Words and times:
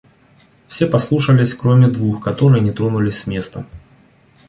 Все 0.67 0.87
послушались, 0.87 1.53
кроме 1.53 1.87
двух, 1.87 2.23
которые 2.23 2.63
не 2.63 2.71
тронулись 2.71 3.19
с 3.19 3.27
места. 3.27 3.67